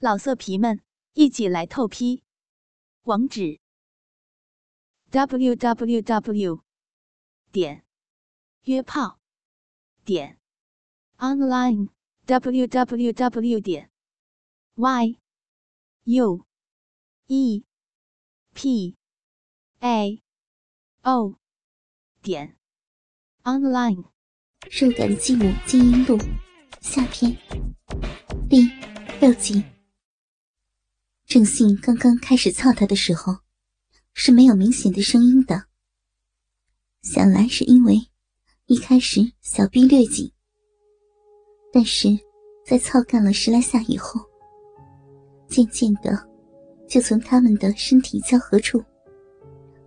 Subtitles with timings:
[0.00, 0.80] 老色皮们，
[1.14, 2.22] 一起来透批！
[3.02, 3.58] 网址
[5.10, 6.62] ：w w w
[7.50, 7.84] 点
[8.62, 9.18] 约炮
[10.04, 10.38] 点
[11.16, 11.88] online
[12.26, 13.90] w w w 点
[14.76, 15.18] y
[16.04, 16.46] u
[17.26, 17.64] e
[18.54, 18.96] p
[19.80, 20.22] a
[21.02, 21.40] o
[22.22, 22.56] 点
[23.42, 24.04] online。
[24.70, 26.16] 肉感继母金英录
[26.80, 27.36] 下篇
[28.48, 28.70] 第
[29.20, 29.77] 六集。
[31.28, 33.36] 郑信刚刚开始操他的时候，
[34.14, 35.62] 是没有明显的声音的。
[37.02, 38.00] 想来是因为
[38.64, 40.32] 一开始小臂略紧，
[41.70, 42.08] 但是
[42.64, 44.18] 在操干了十来下以后，
[45.46, 46.18] 渐渐的
[46.88, 48.82] 就从他们的身体交合处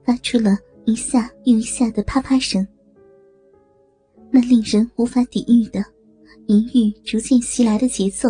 [0.06, 2.66] 发出了一下又一下的啪啪声。
[4.30, 5.84] 那令人无法抵御的
[6.50, 8.30] 淫欲逐渐袭来的节奏。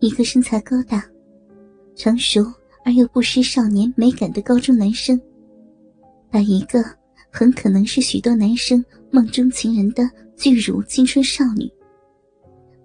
[0.00, 1.04] 一个身材高大、
[1.96, 2.44] 成熟
[2.84, 5.20] 而又不失少年美感的高中男生，
[6.30, 6.82] 把一个
[7.30, 11.68] 很可能是许多男生梦中情人的巨乳青春少女，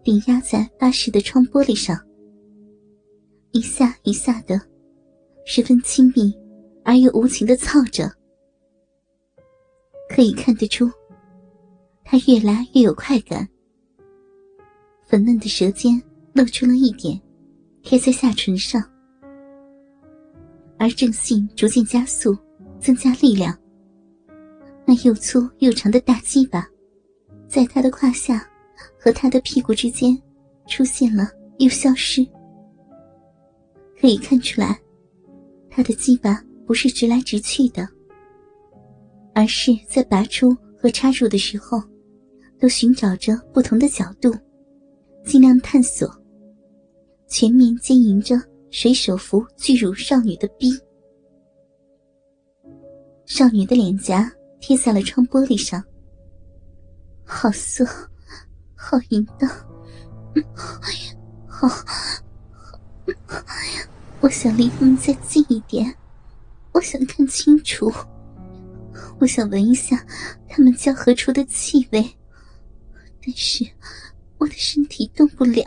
[0.03, 1.95] 顶压在巴士的窗玻璃上，
[3.51, 4.59] 一下一下的，
[5.45, 6.33] 十分亲密
[6.83, 8.11] 而又无情的操着。
[10.09, 10.89] 可以看得出，
[12.03, 13.47] 他越来越有快感，
[15.05, 16.01] 粉嫩的舌尖。
[16.33, 17.19] 露出了一点，
[17.83, 18.83] 贴在下唇上，
[20.77, 22.35] 而正信逐渐加速，
[22.79, 23.55] 增加力量。
[24.85, 26.67] 那又粗又长的大鸡巴，
[27.47, 28.45] 在他的胯下
[28.99, 30.19] 和他的屁股之间
[30.67, 32.25] 出现了又消失。
[34.01, 34.77] 可以看出来，
[35.69, 37.87] 他的鸡巴不是直来直去的，
[39.35, 41.81] 而是在拔出和插入的时候，
[42.59, 44.35] 都寻找着不同的角度，
[45.23, 46.11] 尽量探索。
[47.33, 48.39] 全面经营着
[48.69, 50.71] 水手服巨乳少女的逼，
[53.25, 54.31] 少女的脸颊
[54.61, 55.83] 贴在了窗玻璃上，
[57.23, 57.83] 好色，
[58.75, 59.49] 好淫荡，
[60.53, 61.67] 好，好，
[64.21, 65.91] 我想离他们再近一点，
[66.71, 67.91] 我想看清楚，
[69.17, 70.05] 我想闻一下
[70.47, 72.15] 他们交合出的气味，
[73.25, 73.67] 但是
[74.37, 75.65] 我的身体动不了。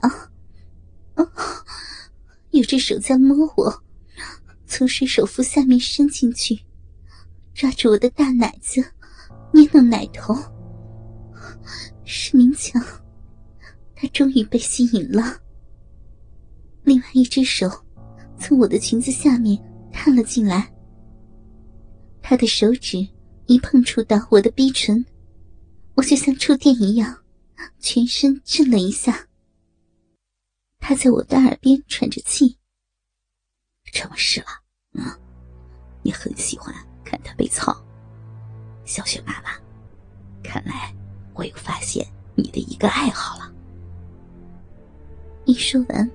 [2.51, 3.83] 有只手在摸我，
[4.67, 6.59] 从水手服下面伸进去，
[7.55, 8.83] 抓住我的大奶子，
[9.53, 10.35] 捏弄奶头。
[12.05, 12.83] 是明强，
[13.95, 15.41] 他终于被吸引了。
[16.85, 17.69] 另外一只手
[18.39, 19.61] 从我的裙子下面
[19.93, 20.73] 探了进来，
[22.23, 23.07] 他的手指
[23.47, 25.05] 一碰触到我的逼唇，
[25.95, 27.19] 我就像触电一样，
[27.81, 29.26] 全身震了一下。
[30.89, 32.57] 他在我的耳边喘着气。
[33.93, 34.47] 什么事了？
[34.93, 35.03] 嗯，
[36.01, 36.73] 你很喜欢
[37.05, 37.77] 看他被操，
[38.85, 39.51] 小雪妈妈，
[40.45, 40.95] 看来
[41.35, 43.53] 我又发现你的一个爱好了。
[45.45, 46.09] 一说完，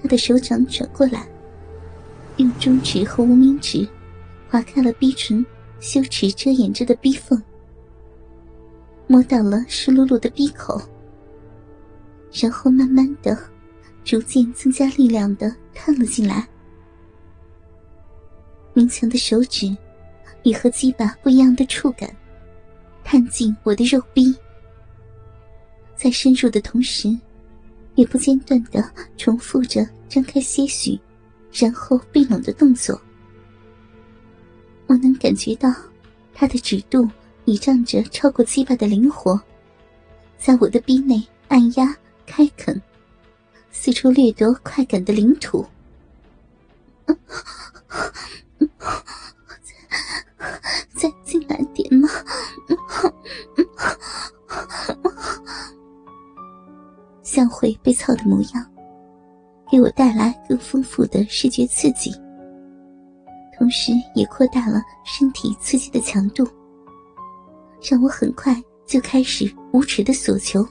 [0.00, 1.28] 他的手掌转过来，
[2.38, 3.86] 用中指和无名指
[4.48, 5.44] 划开了逼唇
[5.80, 7.42] 羞耻遮掩着的逼缝，
[9.06, 10.80] 摸到了湿漉漉的逼口，
[12.32, 13.51] 然后慢慢的。
[14.04, 16.46] 逐渐增加力量的探了进来，
[18.74, 19.74] 明强的手指
[20.42, 22.14] 以和鸡巴不一样的触感
[23.04, 24.34] 探进我的肉壁，
[25.94, 27.16] 在深入的同时，
[27.94, 28.84] 也不间断的
[29.16, 30.98] 重复着张开些许，
[31.52, 33.00] 然后闭拢的动作。
[34.88, 35.72] 我能感觉到
[36.34, 37.08] 他的指肚
[37.44, 39.40] 倚仗着超过鸡巴的灵活，
[40.38, 41.96] 在我的逼内按压
[42.26, 42.80] 开垦。
[43.74, 45.66] 四处掠夺快感的领土，
[47.04, 47.16] 再
[50.94, 52.08] 再进来点吗？
[57.22, 58.64] 像会被操的模样，
[59.70, 62.12] 给我带来更丰富的视觉刺激，
[63.58, 66.46] 同时也扩大了身体刺激的强度，
[67.82, 70.66] 让我很快就开始无耻的索求。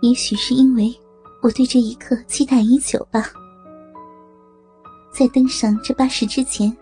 [0.00, 0.94] 也许是因为
[1.42, 3.30] 我对这一刻期待已久吧，
[5.12, 6.74] 在登上这巴士之前，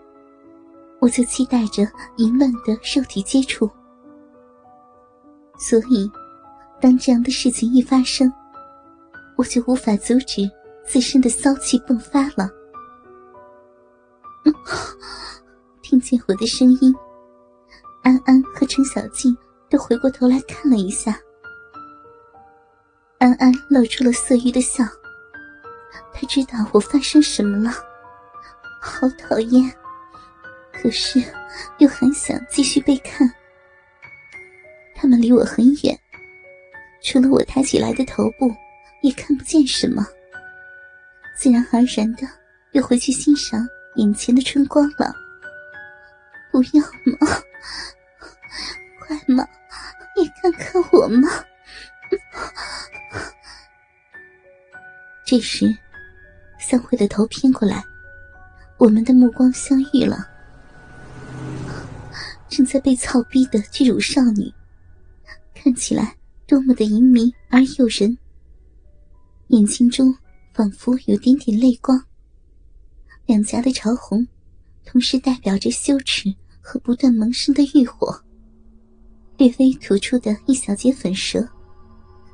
[0.99, 1.83] 我就期待着
[2.17, 3.69] 淫乱的肉体接触，
[5.57, 6.09] 所以，
[6.79, 8.31] 当这样的事情一发生，
[9.35, 10.49] 我就无法阻止
[10.85, 12.49] 自身的骚气迸发了。
[15.81, 16.95] 听见我的声音，
[18.01, 19.35] 安安和程小静
[19.69, 21.19] 都回过头来看了一下。
[23.19, 24.83] 安安露出了色欲的笑。
[26.13, 27.69] 他知道我发生什么了，
[28.81, 29.69] 好讨厌，
[30.71, 31.21] 可是
[31.79, 33.29] 又很想继续被看。
[34.95, 35.99] 他们离我很远，
[37.03, 38.53] 除了我抬起来的头部，
[39.01, 40.05] 也看不见什么。
[41.37, 42.25] 自然而然的，
[42.71, 45.13] 又回去欣赏眼前的春光了。
[46.51, 47.27] 不要嘛，
[48.99, 49.45] 快嘛，
[50.15, 51.29] 你看看我嘛。
[55.29, 55.71] 这时，
[56.59, 57.83] 三慧的头偏过来，
[58.79, 60.27] 我们的目光相遇了。
[62.49, 64.51] 正在被操逼的巨乳少女。
[65.53, 66.15] 看起来
[66.47, 68.17] 多么的淫迷而诱人，
[69.49, 70.11] 眼睛中
[70.51, 72.03] 仿佛有点点泪光。
[73.27, 74.27] 两颊的潮红，
[74.83, 78.19] 同时代表着羞耻和不断萌生的欲火。
[79.37, 81.47] 略微突出的一小截粉舌，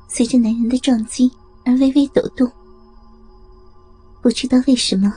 [0.07, 1.29] 随着男人的撞击
[1.65, 2.49] 而微微抖动。
[4.25, 5.13] 不知道为什么，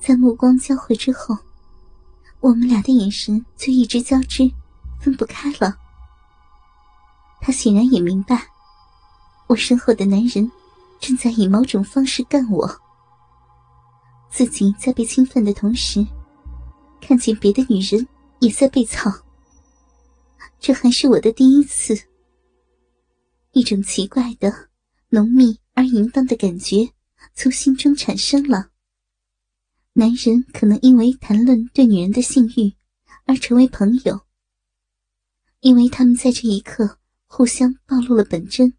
[0.00, 1.38] 在目光交汇之后，
[2.40, 4.42] 我们俩的眼神就一直交织，
[4.98, 5.78] 分不开了。
[7.40, 8.44] 他显然也明白，
[9.46, 10.50] 我身后的男人
[10.98, 12.68] 正在以某种方式干我。
[14.28, 16.04] 自己在被侵犯的同时，
[17.00, 18.04] 看见别的女人
[18.40, 19.08] 也在被操。
[20.58, 21.96] 这还是我的第一次。
[23.52, 24.52] 一种奇怪的、
[25.08, 26.78] 浓密而淫荡的感觉
[27.40, 28.70] 从心中产生了。
[29.92, 32.74] 男人可能因为谈论对女人的性欲
[33.26, 34.20] 而成为朋友，
[35.60, 36.98] 因为他们在这一刻。
[37.30, 38.72] 互相暴露了本真，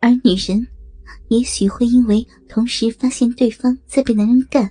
[0.00, 0.66] 而女人
[1.28, 4.68] 也许会因为同时发现对方在被男人干，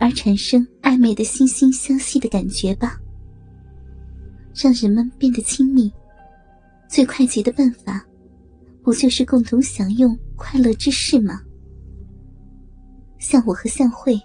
[0.00, 2.98] 而产生暧昧的惺惺相惜的感觉吧。
[4.54, 5.92] 让人们变得亲密，
[6.88, 8.02] 最快捷的办法，
[8.84, 11.40] 不就是共同享用快乐之事吗？
[13.18, 14.20] 像我和向慧，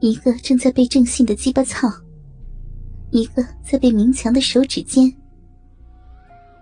[0.00, 1.88] 一个正在被正信的鸡巴操，
[3.12, 5.14] 一个在被明强的手指尖。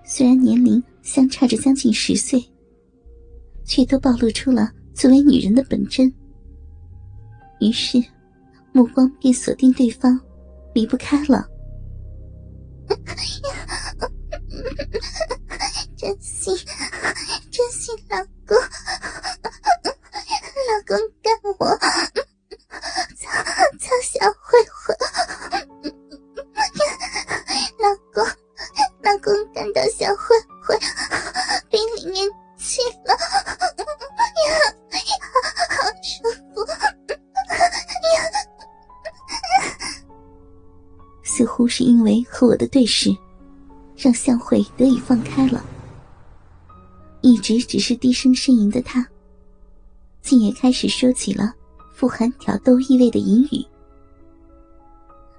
[0.05, 2.45] 虽然年龄相差着将近十岁，
[3.65, 6.13] 却都暴露出了作为女人的本真。
[7.61, 7.99] 于是，
[8.73, 10.21] 目光便锁定对方，
[10.75, 11.49] 离不开了。
[16.05, 16.55] 真心，
[17.51, 18.55] 真心，老公，
[20.69, 21.65] 老公干我，
[23.17, 23.31] 操
[23.81, 24.95] 操小慧慧，
[27.81, 28.23] 老公。
[29.01, 30.79] 老公感到小慧慧
[31.71, 32.29] 被里面
[32.59, 33.19] 去了，呀，
[35.71, 36.23] 好舒
[36.55, 36.77] 服，呀！
[41.23, 43.09] 似乎是因为和我的对视，
[43.97, 45.65] 让向慧得以放开了。
[47.25, 49.09] 一直只是低声呻吟的他，
[50.21, 51.55] 竟也开始说起了
[51.94, 53.65] 富含挑逗意味的淫语。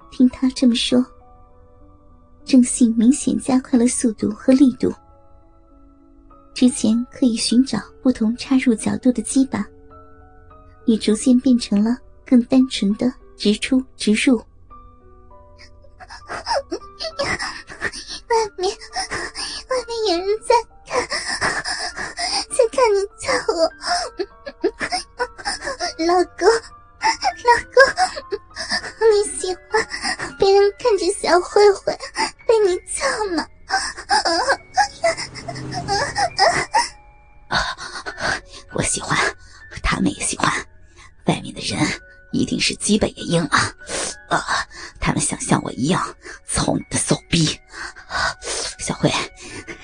[0.10, 1.06] 听他这么说。
[2.44, 4.92] 正性明显加快了速度和力度。
[6.56, 9.64] 之前可以寻找不同插入角度的鸡巴，
[10.86, 14.42] 也逐渐变成了更单纯的直出直入。
[39.86, 40.52] 他们也喜欢。
[41.26, 41.80] 外面的人
[42.32, 43.72] 一定是鸡巴也硬啊！
[44.30, 44.68] 啊，
[45.00, 46.04] 他们想像我一样
[46.48, 47.46] 操你的骚逼。
[48.80, 49.12] 小慧，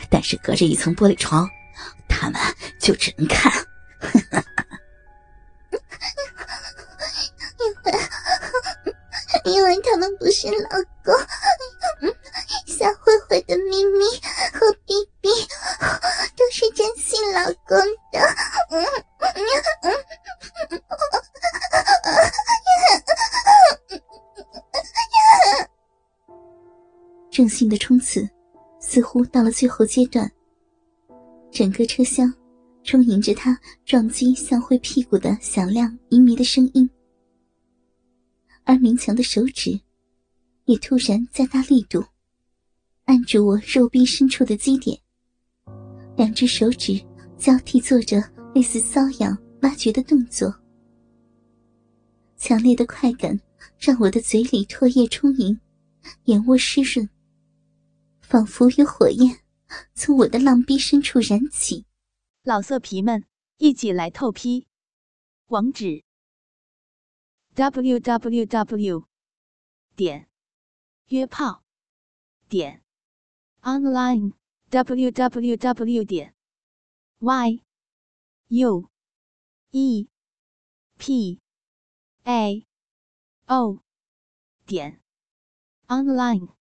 [0.09, 1.47] 但是隔着一层玻璃窗，
[2.09, 2.41] 他们
[2.79, 3.51] 就只能看。
[7.59, 7.93] 因为，
[9.45, 10.69] 因为他们不是老
[11.03, 11.13] 公。
[12.65, 14.05] 小慧慧的咪咪
[27.41, 28.29] 正性的冲刺
[28.79, 30.31] 似乎到了最后阶段，
[31.49, 32.31] 整个车厢
[32.83, 36.87] 充盈着他撞击向会屁股的响亮淫靡的声音，
[38.63, 39.71] 而明强的手指
[40.65, 42.03] 也突然加大力度。
[43.05, 44.95] 按住我肉壁深处的基点，
[46.15, 47.01] 两只手指
[47.39, 50.53] 交替做着类似瘙痒挖掘的动作。
[52.37, 53.35] 强烈的快感
[53.79, 55.59] 让我的嘴里唾液充盈，
[56.25, 57.09] 眼窝湿润，
[58.31, 59.41] 仿佛有火焰
[59.93, 61.85] 从我的浪逼深处燃起。
[62.43, 63.25] 老色皮们，
[63.57, 64.67] 一起来透批！
[65.47, 66.05] 网址
[67.55, 69.05] ：w w w
[69.97, 70.29] 点
[71.07, 71.65] 约炮
[72.47, 72.81] 点
[73.63, 74.31] online
[74.69, 76.33] w w w 点
[77.19, 77.61] y
[78.47, 78.89] u
[79.71, 80.07] e
[80.97, 81.41] p
[82.23, 82.65] a
[83.47, 83.83] o
[84.65, 85.01] 点
[85.87, 86.60] online。